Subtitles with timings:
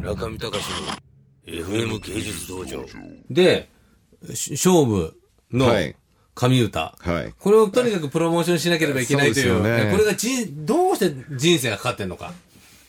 [0.00, 0.64] 中見隆
[1.46, 2.84] の FM 芸術道場。
[3.28, 3.68] で、
[4.34, 5.14] し勝負
[5.52, 5.96] のはい
[6.34, 6.94] 神歌。
[6.98, 7.34] はい。
[7.38, 9.48] これをとにかくプロモーションしなければいけないという。
[9.48, 12.32] そうねこれが人、どうして人生がかかってんのか。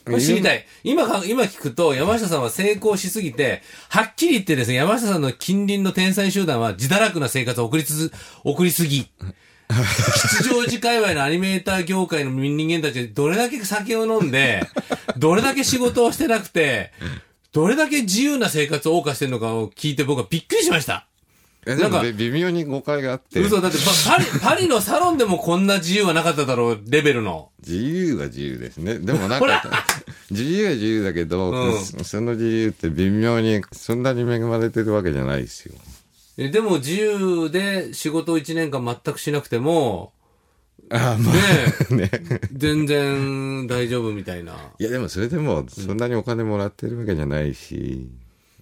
[0.05, 0.65] これ知りたい。
[0.83, 8.13] 今か、今聞くと、山下さんは成功しすぎて、はっきり言ってですね、山下さんの近隣の天才集団は自堕落な生活を送りつづ、
[8.45, 9.09] 送りすぎ。
[9.71, 14.63] 吉祥寺界隈のアニメーター業界の人間たちがどれだけ酒を飲んで、
[15.17, 16.91] どれだけ仕事をしてなくて、
[17.51, 21.07] どれだけ自由な生活を謳歌してるのかを聞いて僕はびっくりしました。
[21.65, 27.51] えでなんか微妙に誤解があって、嘘、だってパパリ、パリのサロンでもこんな自由はなかっただろう、レベルの。
[27.63, 28.97] 自由は自由ですね。
[28.97, 29.61] でもなんか、
[30.31, 35.75] 自由は自由だけど、うんそその自由って微妙にそんなに恵まれてるわけじゃないですよ。
[36.43, 40.11] えでも自由で仕事を1年間全くしなくても、
[40.89, 41.39] ああ、まね
[41.91, 42.09] あ ね。
[42.51, 44.53] 全然大丈夫みたいな。
[44.79, 48.09] いやでもそれでもそんなにお金もらってるわけじゃないし、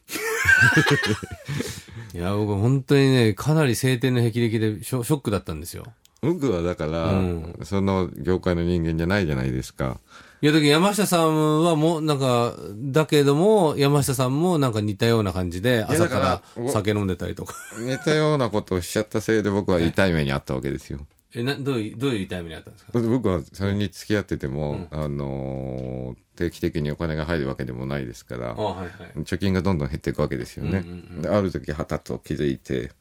[2.14, 5.86] いや、僕本当にね、かなり晴天の霹靂でショショックだったんですよ。
[6.22, 10.00] 僕はだから、うんその業界の人間じゃないじゃないですか。
[10.42, 17.56] いや、だけど山下さんはもう、なんか、だけども、山下さんもなんか似たような感じで、朝からら酒飲んでたりとか。
[17.80, 21.00] 似たようなことをしちゃったせいで僕は痛い目にあったわけですよ。
[21.36, 22.92] え、な、どういう、どういう痛みにあったんですか？
[23.00, 28.90] 僕はそれに付き合ってても、あのー定期的にお金が入るわけでもないですから、あはいはい。
[29.24, 30.86] 貯金がどんどん減っていくわけですよね。
[31.22, 32.92] である時はたと気づいて、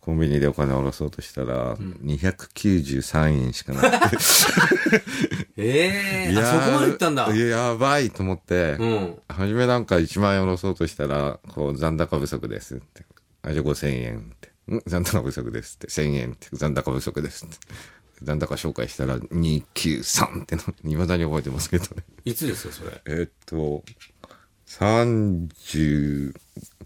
[0.00, 4.16] コンビニでお金を下ろそうとしたら、293円しかなくて。
[5.58, 7.34] ええそこまで行ったんだ。
[7.34, 9.18] いややばいと思って、うん。
[9.28, 13.04] 初めなんか1万円下ろそうとしたら、こう、残高不足ですって。
[13.42, 14.48] あ、じゃあ5000円って。
[14.74, 14.82] ん？
[14.86, 15.88] 残高不足ですって。
[15.88, 16.48] 1000円って。
[16.52, 17.56] 残高不足ですって。
[18.22, 22.02] 残高紹介したら、293っての、未だに覚えてますけどね。
[22.24, 23.00] いつですか、それ？
[23.06, 23.84] えーっと、
[24.68, 26.34] 35、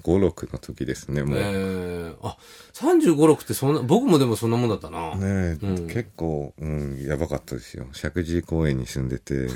[0.04, 1.38] 6の時ですね、もう。
[1.38, 2.36] ええあ、
[2.74, 5.16] 35、6ってそんな、僕もでもそんなもんだったな。
[5.16, 7.86] ねえ、結構、うん、やばかったですよ。
[7.92, 9.48] 石神井公園に住んでて。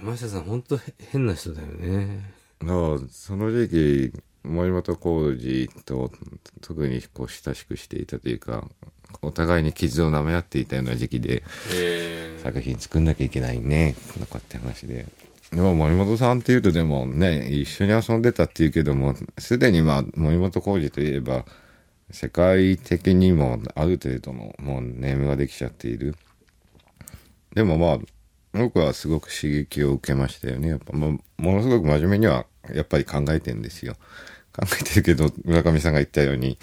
[0.00, 0.78] 山下さん、本当
[1.10, 2.32] 変な人だよね。
[2.60, 6.12] だからその時期、森本浩二と
[6.60, 8.68] 特にこう親しくしていたというか、
[9.20, 11.42] お互いに傷を舐め合っていたような時期で、
[11.74, 15.06] え作品作んなきゃいけないね、とかって話で。
[15.52, 21.44] でも森本さんっていうとでもね、一緒に遊んでたっていうけども、すでにまあ森本浩二といえば、
[22.10, 26.14] 世界的にもある程度のもうネームができちゃっている。
[27.54, 27.98] でもまあ、
[28.52, 30.68] 僕はすごく刺激を受けましたよね。
[30.68, 33.94] やっぱもうものすごく真面目にはやっぱり考えてんですよ。
[34.52, 36.58] 考えてるけど、村上さんが言ったように、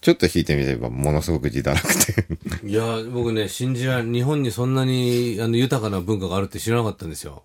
[0.00, 2.68] ちょっと引いてみればものすごく自堕落で。
[2.68, 7.42] いや、僕ね、信じられ、日本にそんなにあの豊かな文化があるって知らなかったんですよ。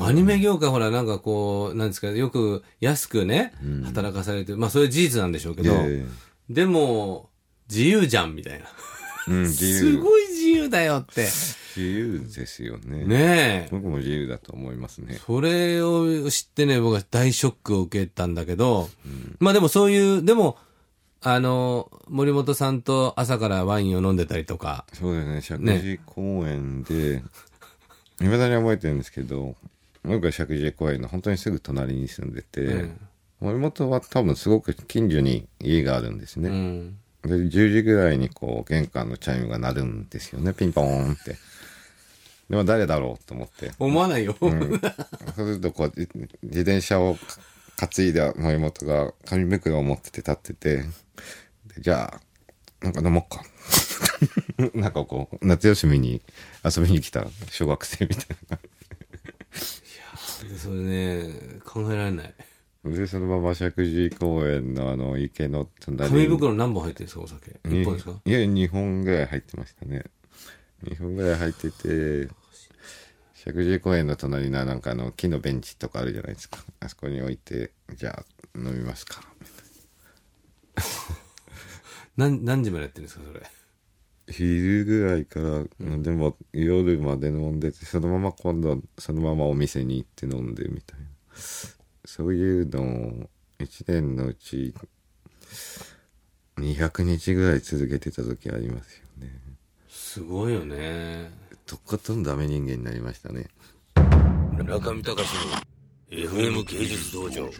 [0.00, 6.06] アニメ業界ほら、なんかこう、なんですか、よく安くね、働かされて、まあそれ事実なんでしょうけど、え
[6.50, 7.30] でも、
[7.68, 8.66] 自由じゃん、みたいな。
[9.28, 9.98] えうん、自す由。
[9.98, 11.28] ごい自由だよって。
[11.76, 13.04] 自由ですよね。
[13.04, 13.68] ねえ。
[13.70, 15.20] 僕も自由だと思いますね。
[15.26, 18.88] それを知ってね、僕は大ショックを受けたんだけど、
[19.38, 20.56] まあでもそういう、でも、
[21.20, 27.22] あの、森本さんと朝からワインを飲んでたりとか、そうですね、石神井公園で、
[28.20, 29.54] いまだに覚えてるんですけど、
[30.02, 33.08] 僕が石神井公園の本当にすぐ隣に住んでて、うん
[33.40, 36.48] 森本は多分すごく近所に家があるんですね。
[36.48, 36.98] うん。
[37.22, 41.36] で、10時ぐらいにこう、玄関のチャイムが鳴るんですよね、ピンポーンって。
[42.50, 43.72] でも誰だろうと思って。
[43.78, 44.34] 思わないよ。
[44.40, 44.52] そう
[45.34, 46.08] するとこう、自
[46.42, 47.16] 自転車を
[47.76, 52.20] 担いだ森本が紙袋を持ってて立ってて、でじゃあ、
[52.84, 53.44] なんか飲もうか。
[54.74, 56.22] なんかこう、夏休みに
[56.64, 58.58] 遊びに来た小学生みたいな。
[60.58, 62.34] それね、考えられない。
[62.84, 67.58] で、そのまま石神井公園のあの池の隣紙袋何本入ってるんですか、お酒？
[67.64, 68.20] に一本ですか？
[68.24, 70.04] いや、2本ぐらい入ってましたね。
[70.84, 72.28] 2本ぐらい入ってて、
[73.36, 76.64] 石神井公園の隣のなんかあの木のベンチとかあるじゃないですか。
[76.80, 79.22] あそこに置いて、じゃあ飲みますか。
[82.16, 83.42] 何、何時までやってるんですか、それ？
[84.30, 85.64] 昼ぐらいから、
[85.98, 91.06] でも夜まで飲んでて、そのまま今度、そのままお店に行って飲んでみたいな。
[92.04, 94.74] そういうのを1年のうち
[96.56, 99.32] 200日ぐらい続けてた時ありますよね。
[99.88, 101.30] すごいよね。
[101.66, 103.48] とことんダメ人間になりましたね。
[104.64, 105.28] 中見隆
[106.10, 107.50] の FM 芸術道場。